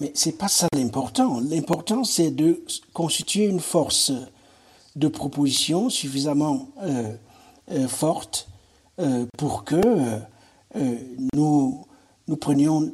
[0.00, 1.40] Mais ce n'est pas ça l'important.
[1.40, 2.62] L'important, c'est de
[2.92, 4.12] constituer une force
[4.96, 7.14] de proposition suffisamment euh,
[7.70, 8.48] euh, forte
[9.38, 9.80] pour que
[11.34, 11.86] nous,
[12.28, 12.92] nous prenions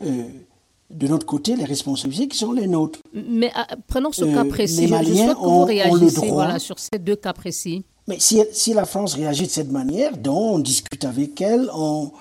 [0.00, 2.98] de notre côté les responsabilités qui sont les nôtres.
[3.14, 4.82] Mais ah, prenons ce cas précis.
[4.82, 6.58] Les Maliens Je ont, le droit.
[6.58, 7.84] sur ces deux cas précis.
[8.08, 12.12] Mais si, si, la France réagit de cette manière, donc on discute avec elle, on,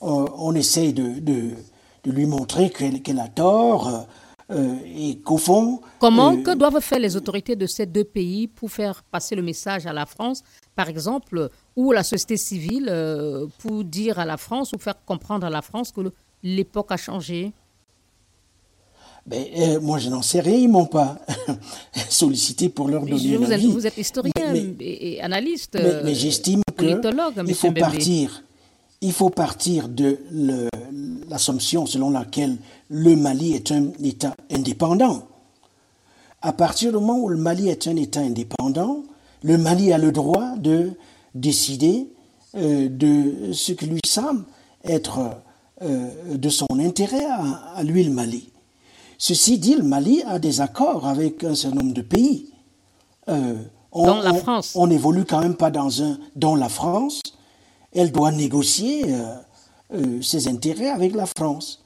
[0.00, 1.50] on, essaye de, de,
[2.04, 4.06] de, lui montrer qu'elle a tort
[4.50, 5.80] euh, et qu'au fond...
[5.98, 9.42] Comment, euh, que doivent faire les autorités de ces deux pays pour faire passer le
[9.42, 10.42] message à la France,
[10.74, 12.92] par exemple, ou la société civile,
[13.58, 16.00] pour dire à la France ou faire comprendre à la France que
[16.42, 17.52] l'époque a changé?
[19.26, 21.18] Ben, euh, moi, je n'en sais rien, ils m'ont pas
[22.08, 26.62] sollicité pour leur donner vous, êtes, vous êtes historien et, analyste, mais, mais euh, j'estime
[26.78, 28.44] qu'il faut partir.
[29.00, 30.18] Il faut partir de
[31.28, 32.56] l'assomption selon laquelle
[32.88, 35.22] le Mali est un État indépendant.
[36.42, 39.02] À partir du moment où le Mali est un État indépendant,
[39.42, 40.92] le Mali a le droit de
[41.34, 42.08] décider
[42.56, 44.44] euh, de ce qui lui semble
[44.84, 45.42] être
[45.82, 47.42] de son intérêt à,
[47.74, 48.48] à lui le Mali.
[49.18, 52.50] Ceci dit, le Mali a des accords avec un certain nombre de pays.
[53.28, 53.56] Euh,
[53.92, 54.72] on, dans la France.
[54.74, 56.18] On n'évolue quand même pas dans un.
[56.34, 57.20] Dans la France,
[57.96, 59.34] elle doit négocier euh,
[59.94, 61.82] euh, ses intérêts avec la France.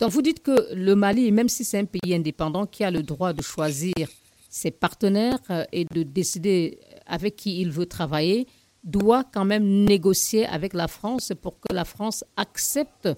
[0.00, 3.02] Donc vous dites que le Mali, même si c'est un pays indépendant qui a le
[3.02, 4.08] droit de choisir
[4.48, 5.40] ses partenaires
[5.72, 8.46] et de décider avec qui il veut travailler,
[8.84, 13.08] doit quand même négocier avec la France pour que la France accepte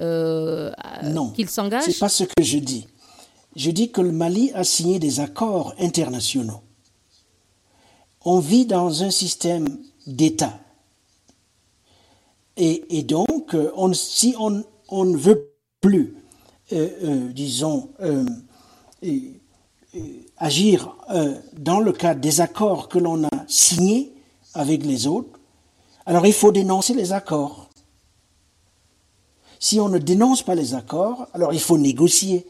[0.00, 0.72] euh,
[1.34, 1.84] qu'il s'engage?
[1.84, 2.86] C'est pas ce que je dis.
[3.54, 6.62] Je dis que le Mali a signé des accords internationaux.
[8.24, 9.66] On vit dans un système
[10.06, 10.61] d'État.
[12.56, 16.14] Et, donc, euh, si on, ne veut plus,
[16.72, 17.90] euh, disons,
[20.36, 20.96] agir
[21.56, 24.12] dans le cadre des accords que l'on a signés
[24.54, 25.38] avec les autres,
[26.06, 27.70] alors il faut dénoncer les accords.
[29.58, 32.46] Si on ne dénonce pas les accords, alors il faut négocier.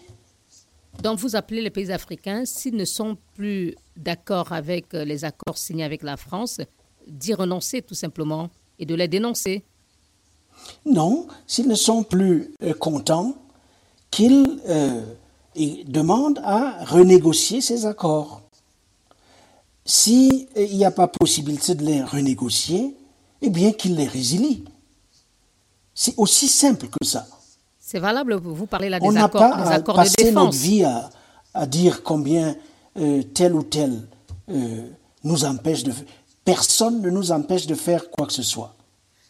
[1.02, 5.58] Donc vous appelez les pays africains, s'ils ne sont plus d'accord avec euh, les accords
[5.58, 6.60] signés avec la France,
[7.06, 9.64] d'y renoncer tout simplement et de les dénoncer
[10.84, 13.34] Non, s'ils ne sont plus euh, contents,
[14.10, 15.02] qu'ils euh,
[15.86, 18.42] demandent à renégocier ces accords.
[19.84, 22.96] S'il n'y a pas possibilité de les renégocier,
[23.40, 24.64] eh bien qu'ils les résilient.
[25.94, 27.26] C'est aussi simple que ça.
[27.80, 30.34] C'est valable, vous parlez là des On accords, pas des accords de défense.
[30.34, 31.10] notre vie à,
[31.52, 32.56] à dire combien
[32.96, 34.06] euh, tel ou tel
[34.50, 34.88] euh,
[35.24, 35.92] nous empêche de...
[36.44, 38.74] Personne ne nous empêche de faire quoi que ce soit.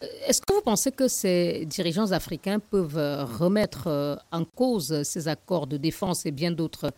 [0.03, 5.67] Euh, est-ce que vous pensez que ces dirigeants africains peuvent remettre en cause ces accords
[5.67, 6.91] de défense et bien d'autres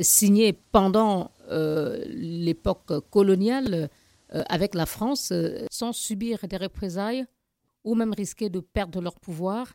[0.00, 3.88] signés pendant l'époque coloniale
[4.30, 5.32] avec la France
[5.70, 7.24] sans subir des représailles
[7.84, 9.68] ou même risquer de perdre leur pouvoir?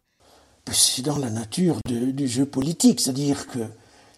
[0.72, 3.60] C'est dans la nature du jeu politique, c'est-à-dire que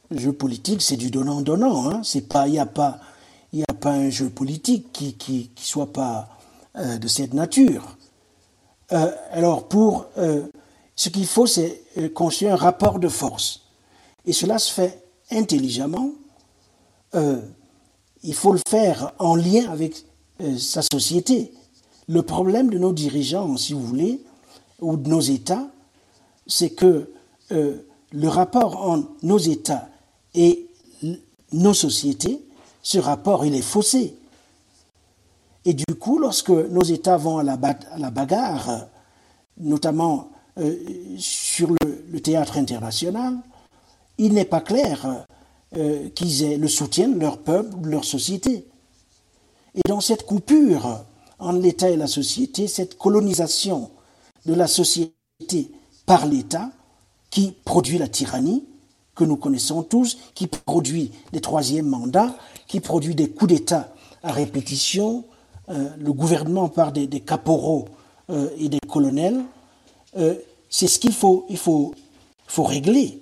[0.09, 1.89] le jeu politique, c'est du donnant-donnant.
[1.89, 2.01] Hein.
[2.13, 2.99] Il n'y a pas,
[3.67, 6.29] a pas un jeu politique qui qui, qui soit pas
[6.75, 7.95] euh, de cette nature.
[8.93, 10.43] Euh, alors pour euh,
[10.95, 11.81] ce qu'il faut, c'est
[12.13, 13.61] construire un rapport de force,
[14.25, 16.11] et cela se fait intelligemment.
[18.23, 20.05] il faut le faire en lien avec
[20.57, 21.53] sa société.
[22.07, 24.21] Le problème de nos dirigeants, si vous voulez,
[24.81, 25.67] ou de nos États,
[26.47, 27.09] c'est que
[27.51, 27.77] euh,
[28.11, 29.89] le rapport entre nos États
[30.35, 30.67] et
[31.51, 32.41] nos sociétés,
[32.81, 34.15] ce rapport, il est faussé.
[35.65, 38.87] Et du coup, lorsque nos États vont à la, bagarre,
[39.57, 40.75] notamment euh,
[41.17, 43.37] sur le, théâtre international,
[44.17, 45.25] il n'est pas clair
[45.77, 48.67] euh, qu'ils aient le soutien de leur peuple, de leur société.
[49.75, 51.05] Et dans cette coupure
[51.39, 53.89] entre l'État et la société, cette colonisation
[54.45, 55.71] de la société
[56.05, 56.69] par l'État,
[57.29, 58.65] qui produit la tyrannie,
[59.15, 62.35] que nous connaissons tous, qui produit des troisièmes mandats,
[62.67, 65.25] qui produit des coups d'État à répétition,
[65.67, 67.87] le gouvernement par des, caporaux
[68.29, 69.41] euh, et des colonels,
[70.17, 70.35] euh,
[70.69, 71.93] c'est ce qu'il faut, il faut,
[72.47, 73.19] faut régler.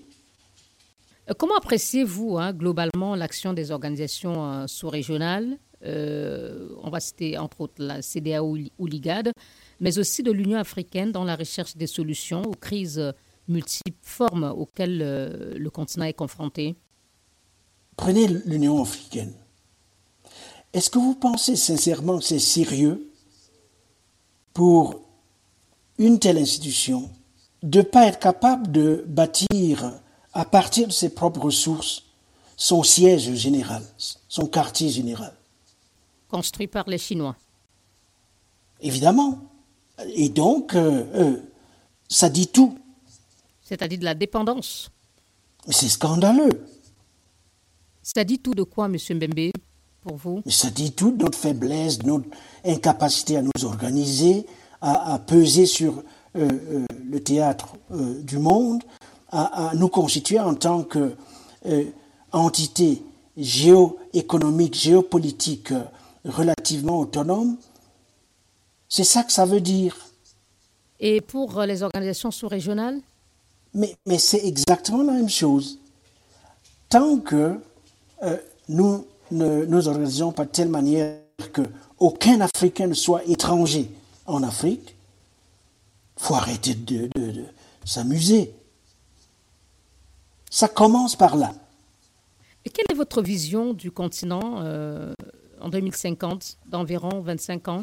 [1.38, 5.58] Comment appréciez-vous hein, globalement l'action des organisations sous-régionales?
[5.84, 9.32] On va citer entre autres la CDAO ou l'IGAD,
[9.80, 13.14] mais aussi de l'Union africaine dans la recherche des solutions aux crises
[13.48, 14.98] multiformes auxquelles
[15.58, 16.76] le continent est confronté
[17.98, 19.34] Prenez l'Union africaine.
[20.74, 23.12] Est-ce que vous pensez sincèrement que c'est sérieux
[24.54, 25.02] pour
[25.98, 27.10] une telle institution
[27.64, 30.00] de ne pas être capable de bâtir
[30.34, 32.04] à partir de ses propres ressources
[32.56, 33.84] son siège général,
[34.28, 35.34] son quartier général?
[36.30, 37.36] Construit par les Chinois.
[38.80, 39.40] Évidemment.
[40.14, 41.38] Et donc, euh, euh,
[42.08, 42.78] ça dit tout.
[43.64, 44.92] C'est-à-dire de la dépendance.
[45.68, 46.66] C'est scandaleux.
[48.02, 48.96] Ça dit tout de quoi, M.
[48.96, 49.52] Mbembe?
[50.02, 52.26] Pour vous Ça dit tout notre faiblesse, notre
[52.66, 54.46] incapacité à nous organiser,
[54.82, 56.04] à, peser sur
[56.36, 58.84] euh, euh, le théâtre euh, du monde,
[59.32, 63.02] à, nous constituer en tant qu'entité
[63.38, 65.74] géoéconomique, géopolitique
[66.26, 67.56] relativement autonome.
[68.90, 69.96] C'est ça que ça veut dire.
[71.00, 73.00] Et pour les organisations sous-régionales?
[73.74, 75.80] Mais, mais c'est exactement la même chose.
[76.90, 77.58] Tant que
[78.68, 81.18] nous ne nous organisons pas de telle manière
[81.54, 81.62] que
[82.00, 83.90] aucun Africain ne soit étranger
[84.26, 84.96] en Afrique,
[86.18, 87.10] il faut arrêter de,
[87.86, 88.54] s'amuser.
[90.50, 91.54] Ça commence par là.
[92.66, 95.14] Et quelle est votre vision du continent euh,
[95.60, 97.82] en 2050, d'environ 25 ans?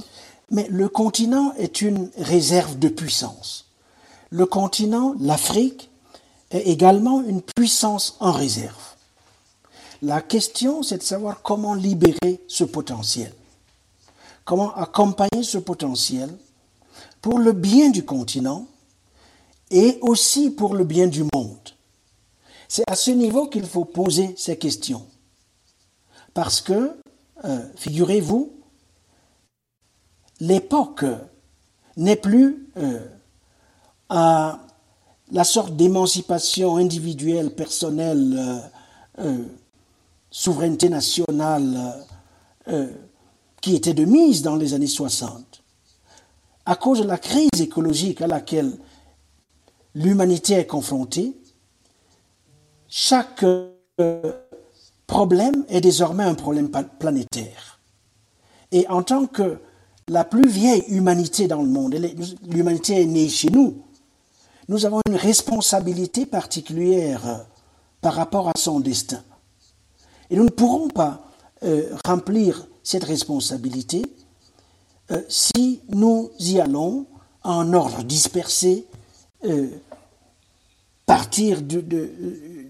[0.50, 3.66] Mais le continent est une réserve de puissance.
[4.30, 5.90] Le continent, l'Afrique,
[6.50, 8.87] est également une puissance en réserve.
[10.02, 13.32] La question, c'est de savoir comment libérer ce potentiel,
[14.44, 16.30] comment accompagner ce potentiel
[17.20, 18.66] pour le bien du continent
[19.70, 21.56] et aussi pour le bien du monde.
[22.68, 25.04] C'est à ce niveau qu'il faut poser ces questions.
[26.32, 26.96] Parce que,
[27.44, 28.52] euh, figurez-vous,
[30.38, 31.04] l'époque
[31.96, 33.04] n'est plus euh,
[34.08, 34.60] à
[35.32, 38.70] la sorte d'émancipation individuelle, personnelle,
[39.18, 39.44] euh,
[40.30, 42.06] souveraineté nationale
[42.68, 42.92] euh,
[43.60, 45.62] qui était de mise dans les années 60,
[46.66, 48.78] à cause de la crise écologique à laquelle
[49.94, 51.36] l'humanité est confrontée,
[52.88, 54.32] chaque euh,
[55.06, 57.80] problème est désormais un problème planétaire.
[58.70, 59.58] Et en tant que
[60.08, 61.96] la plus vieille humanité dans le monde,
[62.46, 63.82] l'humanité est née chez nous,
[64.68, 67.46] nous avons une responsabilité particulière
[68.00, 69.22] par rapport à son destin.
[70.30, 71.22] Et nous ne pourrons pas
[71.62, 74.02] euh, remplir cette responsabilité
[75.10, 77.06] euh, si nous y allons
[77.42, 78.86] en ordre dispersé,
[79.44, 79.68] euh,
[81.06, 81.84] partir de,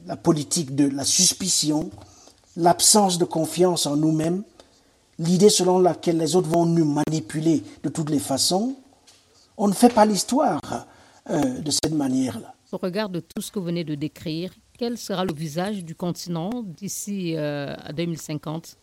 [0.07, 1.90] la politique de la suspicion,
[2.57, 4.44] l'absence de confiance en nous-mêmes,
[5.18, 8.77] l'idée selon laquelle les autres vont nous manipuler de toutes les façons.
[9.57, 10.61] On ne fait pas l'histoire
[11.29, 12.55] de cette manière-là.
[12.71, 15.96] Au regard de tout ce que vous venez de décrire, quel sera le visage du
[15.96, 18.76] continent d'ici euh, à 2050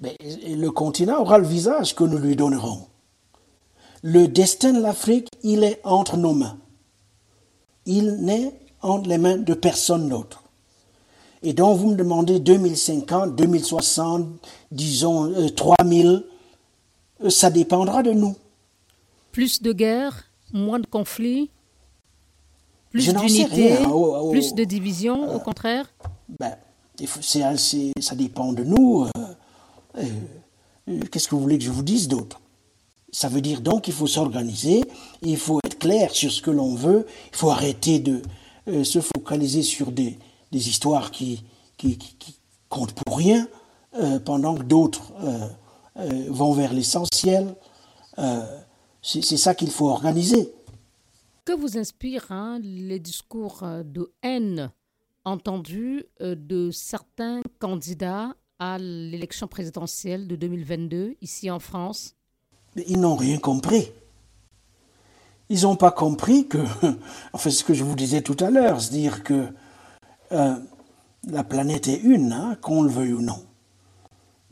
[0.00, 2.86] Mais Le continent aura le visage que nous lui donnerons.
[4.02, 6.58] Le destin de l'Afrique, il est entre nos mains.
[7.84, 10.42] Il n'est entre les mains de personne d'autre.
[11.42, 14.26] Et donc vous me demandez 2050, 2060,
[14.72, 16.20] disons 3000, euh,
[17.24, 18.34] euh, ça dépendra de nous.
[19.32, 21.50] Plus de guerres, moins de conflits
[22.98, 23.76] plus d'unité,
[24.30, 25.92] plus de division, au contraire
[26.40, 26.56] ben,
[27.20, 29.04] Ça dépend de nous.
[29.04, 29.20] Euh,
[29.98, 30.04] euh,
[30.88, 32.40] euh, qu'est-ce que vous voulez que je vous dise d'autre?
[33.10, 34.82] Ça veut dire donc qu'il faut s'organiser,
[35.22, 38.22] il faut être clair sur ce que l'on veut, il faut arrêter de
[38.84, 40.18] se focaliser sur des,
[40.52, 41.42] histoires qui,
[41.78, 41.98] qui,
[42.68, 43.48] comptent pour rien,
[44.26, 45.14] pendant que d'autres
[46.28, 47.54] vont vers l'essentiel.
[49.00, 50.52] c'est ça qu'il faut organiser.
[51.48, 54.70] Que vous inspirent hein, les discours de haine
[55.24, 62.16] entendus de certains candidats à l'élection présidentielle de 2022 ici en France?
[62.76, 63.90] Ils n'ont rien compris.
[65.48, 66.58] Ils n'ont pas compris que,
[67.32, 69.46] enfin ce que je vous disais tout à l'heure, c'est dire que
[70.32, 70.54] euh,
[71.24, 73.42] la planète est une, hein, qu'on le veuille ou non.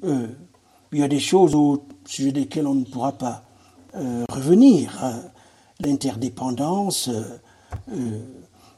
[0.05, 0.29] Euh,
[0.93, 3.45] il y a des choses au sujet desquelles on ne pourra pas
[3.97, 4.99] euh, revenir.
[5.81, 7.11] L'interdépendance,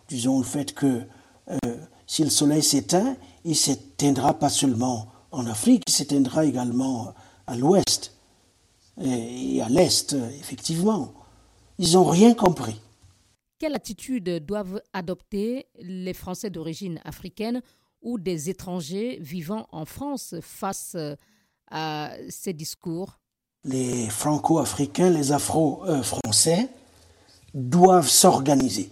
[0.09, 1.03] disons le fait que
[2.07, 7.15] si le soleil s'éteint, il s'éteindra pas seulement en Afrique, il s'éteindra également
[7.47, 8.15] à l'ouest
[9.01, 11.15] et à l'est, effectivement.
[11.79, 12.81] Ils n'ont rien compris.
[13.59, 17.63] Quelle attitude doivent adopter les Français d'origine africaine
[18.03, 20.97] ou des étrangers vivant en France face
[21.71, 23.19] à ces discours?
[23.65, 26.69] Les franco-africains, les afro-français
[27.59, 28.91] doivent s'organiser.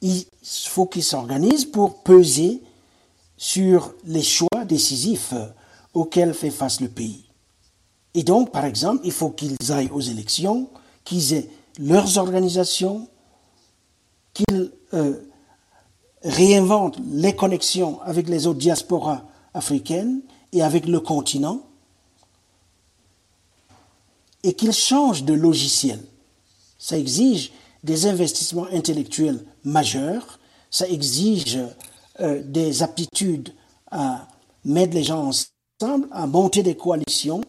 [0.00, 2.62] Il faut qu'ils s'organisent pour peser
[3.36, 5.34] sur les choix décisifs
[5.94, 7.24] auxquels fait face le pays.
[8.14, 10.68] Et donc, par exemple, il faut qu'ils aillent aux élections,
[11.04, 13.08] qu'ils aient leurs organisations,
[14.32, 15.20] qu'ils euh,
[16.22, 19.22] réinventent les connexions avec les autres diasporas
[19.54, 20.22] africaines
[20.52, 21.62] et avec le continent,
[24.42, 26.02] et qu'ils changent de logiciel.
[26.78, 27.52] Ça exige
[27.82, 30.38] des investissements intellectuels majeurs,
[30.70, 31.58] ça exige
[32.20, 33.52] euh, des aptitudes
[33.90, 34.26] à
[34.64, 35.30] mettre les gens
[35.80, 37.42] ensemble, à monter des coalitions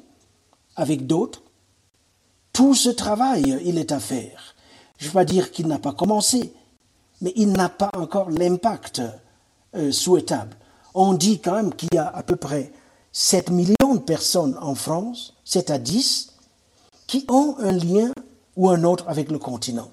[0.75, 1.43] avec d'autres,
[2.51, 4.55] tout ce travail, il est à faire.
[4.97, 6.53] Je ne veux pas dire qu'il n'a pas commencé,
[7.21, 9.01] mais il n'a pas encore l'impact
[9.75, 10.55] euh, souhaitable.
[10.93, 12.71] On dit quand même qu'il y a à peu près
[13.11, 16.33] 7 millions de personnes en France, 7 à 10,
[17.07, 18.11] qui ont un lien
[18.55, 19.89] ou un autre avec le continent.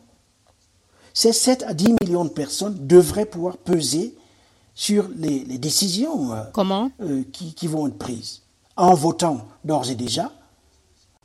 [1.14, 4.14] Ces 7 à 10 millions de personnes devraient pouvoir peser
[4.74, 6.90] sur les, décisions euh, Comment?
[7.02, 8.42] euh, qui, qui vont être prises.
[8.76, 10.32] En votant d'ores et déjà,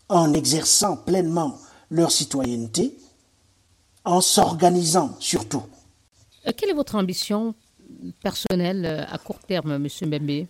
[0.09, 1.57] en exerçant pleinement
[1.89, 2.97] leur citoyenneté,
[4.03, 5.63] en s'organisant surtout.
[6.47, 7.55] Euh, quelle est votre ambition
[8.21, 9.87] personnelle à court terme, M.
[10.01, 10.47] Mbembe?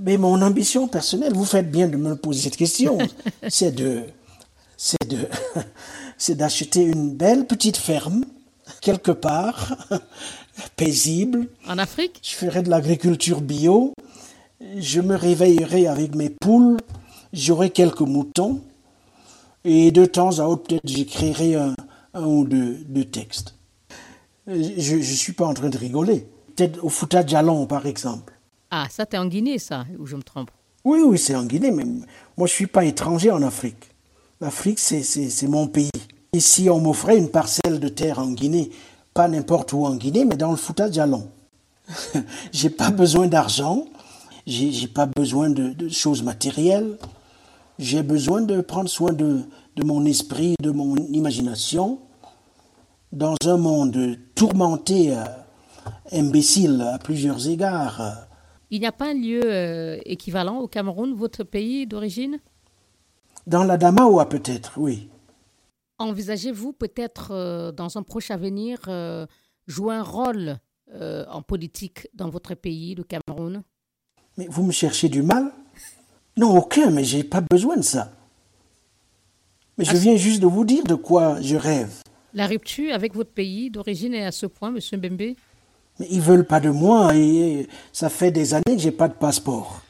[0.00, 2.96] Mais mon ambition personnelle, vous faites bien de me poser cette question,
[3.48, 4.04] c'est de,
[4.76, 5.28] c'est de,
[6.16, 8.24] c'est d'acheter une belle petite ferme
[8.80, 9.76] quelque part,
[10.76, 11.48] paisible.
[11.66, 12.20] En Afrique?
[12.22, 13.94] Je ferai de l'agriculture bio.
[14.76, 16.78] Je me réveillerai avec mes poules.
[17.32, 18.62] J'aurai quelques moutons.
[19.64, 21.74] Et de temps à autre, peut-être j'écrirai un,
[22.14, 23.54] ou deux, textes.
[24.46, 26.26] Je ne suis pas en train de rigoler.
[26.56, 28.34] Peut-être au Fouta Djalon, par exemple.
[28.70, 30.50] Ah, ça, t'es en Guinée, ça, ou je me trompe?
[30.84, 32.02] Oui, oui, c'est en Guinée, mais moi,
[32.38, 33.90] je ne suis pas étranger en Afrique.
[34.40, 35.90] L'Afrique, c'est mon pays.
[36.34, 38.70] Ici, on m'offrait une parcelle de terre en Guinée,
[39.14, 41.28] pas n'importe où en Guinée, mais dans le Fouta Djalon.
[42.52, 43.86] j'ai pas besoin d'argent,
[44.46, 46.96] j'ai pas besoin de choses matérielles
[47.82, 49.40] j'ai besoin de prendre soin de,
[49.76, 51.98] de mon esprit, de mon imagination,
[53.12, 55.24] dans un monde tourmenté, euh,
[56.12, 58.26] imbécile à plusieurs égards.
[58.70, 62.38] Il n'y a pas un lieu euh, équivalent au Cameroun, votre pays d'origine?
[63.46, 65.08] Dans la Damaoua peut-être, oui.
[66.02, 68.78] Envisagez-vous peut-être euh, dans un proche avenir
[69.66, 70.58] jouer un rôle
[70.94, 73.62] en politique dans votre pays, le Cameroun?
[74.36, 75.50] Mais vous me cherchez du mal?
[76.36, 78.12] Non, aucun, mais j'ai pas besoin de ça.
[79.78, 82.02] Mais je viens juste de vous dire de quoi je rêve.
[82.34, 85.34] La rupture avec votre pays d'origine est à ce point, Monsieur Mbembe?
[85.98, 89.14] Mais ils veulent pas de moi et ça fait des années que j'ai pas de
[89.14, 89.82] passeport.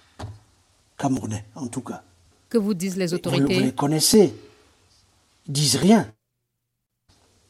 [0.98, 2.02] Camerounais, en tout cas.
[2.48, 3.54] Que vous disent les autorités?
[3.54, 4.34] vous, les connaissez.
[5.46, 6.12] Disent rien.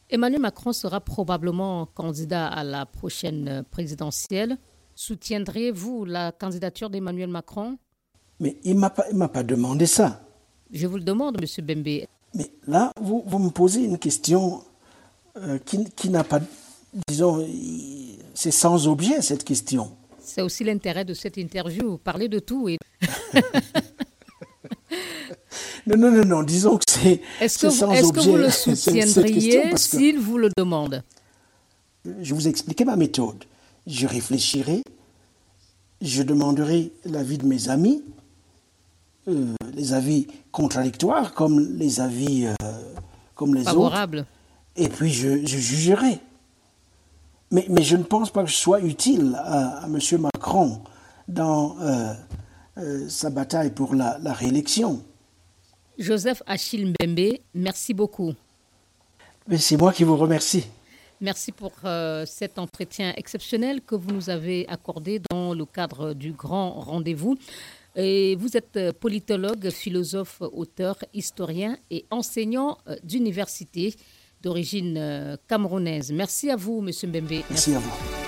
[0.09, 4.57] Emmanuel Macron sera probablement candidat à la prochaine présidentielle.
[4.95, 7.77] Soutiendrez-vous la candidature d'Emmanuel Macron?
[8.39, 10.21] Mais il ne m'a pas demandé ça.
[10.71, 11.65] Je vous le demande, M.
[11.65, 12.07] Bembe.
[12.35, 14.63] Mais là, vous, vous me posez une question
[15.37, 16.41] euh, qui, qui n'a pas,
[17.07, 17.47] disons,
[18.33, 19.95] c'est sans objet cette question.
[20.19, 22.69] C'est aussi l'intérêt de cette interview, parler de tout.
[22.69, 22.77] Et...
[25.85, 29.75] non, non, non, non, disons que c'est Est-ce que, vous, est que vous le soutiendriez
[29.75, 31.03] s'il vous le demande
[32.21, 33.43] Je vous expliquer ma méthode.
[33.85, 34.81] Je réfléchirai,
[36.01, 38.01] je demanderai l'avis de mes amis,
[39.27, 42.53] euh, les avis contradictoires comme les avis euh,
[43.35, 44.25] comme les Favorables.
[44.77, 46.19] Et puis je, jugerai.
[47.51, 49.99] Mais, mais, je ne pense pas que ce soit utile à, M.
[50.21, 50.81] Macron
[51.27, 52.13] dans euh,
[53.09, 55.01] sa bataille pour la, la réélection.
[55.97, 58.33] Joseph Achille Mbembe, merci beaucoup.
[59.57, 60.65] C'est moi qui vous remercie.
[61.21, 66.33] Merci pour euh, cet entretien exceptionnel que vous nous avez accordé dans le cadre du
[66.33, 67.37] grand rendez-vous.
[67.95, 73.95] Et vous êtes euh, politologue, philosophe, auteur, historien et enseignant euh, d'université
[74.41, 76.11] d'origine camerounaise.
[76.11, 77.43] Merci à vous, Monsieur Mbembe.
[77.49, 78.22] Merci à vous.